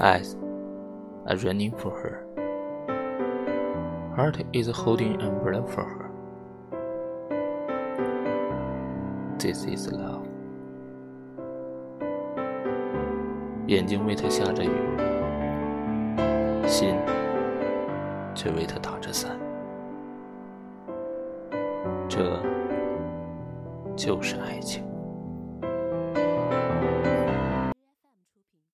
[0.00, 0.36] eyes
[1.26, 2.26] are running for her,
[4.14, 6.10] heart is holding umbrella for her.
[9.38, 10.26] This is love.
[13.66, 14.70] 眼睛为她下着雨，
[16.66, 16.96] 心
[18.34, 19.38] 却为她打着伞。
[22.08, 22.40] 这
[23.96, 24.84] 就是爱情。